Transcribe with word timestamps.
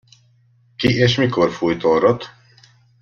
Ki 0.75 0.89
és 0.95 1.15
mikor 1.15 1.51
fújt 1.51 1.83
orrot? 1.83 2.29